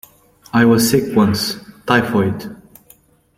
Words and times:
I 0.51 0.65
was 0.65 0.89
sick 0.89 1.15
once-- 1.15 1.53
typhoid. 1.85 2.59